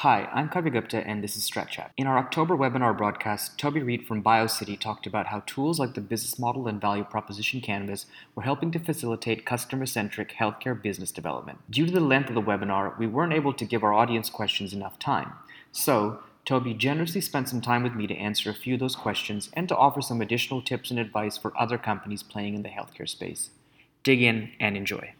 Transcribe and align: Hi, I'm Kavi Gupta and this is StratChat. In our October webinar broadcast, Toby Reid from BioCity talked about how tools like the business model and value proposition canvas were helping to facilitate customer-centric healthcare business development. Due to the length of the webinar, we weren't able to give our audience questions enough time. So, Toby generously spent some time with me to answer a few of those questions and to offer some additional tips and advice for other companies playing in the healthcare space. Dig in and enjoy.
Hi, 0.00 0.28
I'm 0.30 0.50
Kavi 0.50 0.70
Gupta 0.70 0.98
and 1.08 1.24
this 1.24 1.38
is 1.38 1.50
StratChat. 1.50 1.88
In 1.96 2.06
our 2.06 2.18
October 2.18 2.54
webinar 2.54 2.94
broadcast, 2.94 3.58
Toby 3.58 3.82
Reid 3.82 4.06
from 4.06 4.22
BioCity 4.22 4.78
talked 4.78 5.06
about 5.06 5.28
how 5.28 5.42
tools 5.46 5.78
like 5.78 5.94
the 5.94 6.02
business 6.02 6.38
model 6.38 6.68
and 6.68 6.78
value 6.78 7.02
proposition 7.02 7.62
canvas 7.62 8.04
were 8.34 8.42
helping 8.42 8.70
to 8.72 8.78
facilitate 8.78 9.46
customer-centric 9.46 10.34
healthcare 10.38 10.80
business 10.80 11.10
development. 11.10 11.60
Due 11.70 11.86
to 11.86 11.92
the 11.92 12.00
length 12.00 12.28
of 12.28 12.34
the 12.34 12.42
webinar, 12.42 12.98
we 12.98 13.06
weren't 13.06 13.32
able 13.32 13.54
to 13.54 13.64
give 13.64 13.82
our 13.82 13.94
audience 13.94 14.28
questions 14.28 14.74
enough 14.74 14.98
time. 14.98 15.32
So, 15.72 16.20
Toby 16.44 16.74
generously 16.74 17.22
spent 17.22 17.48
some 17.48 17.62
time 17.62 17.82
with 17.82 17.94
me 17.94 18.06
to 18.06 18.14
answer 18.14 18.50
a 18.50 18.54
few 18.54 18.74
of 18.74 18.80
those 18.80 18.96
questions 18.96 19.48
and 19.54 19.66
to 19.70 19.76
offer 19.78 20.02
some 20.02 20.20
additional 20.20 20.60
tips 20.60 20.90
and 20.90 21.00
advice 21.00 21.38
for 21.38 21.58
other 21.58 21.78
companies 21.78 22.22
playing 22.22 22.54
in 22.54 22.62
the 22.62 22.68
healthcare 22.68 23.08
space. 23.08 23.48
Dig 24.02 24.20
in 24.20 24.50
and 24.60 24.76
enjoy. 24.76 25.14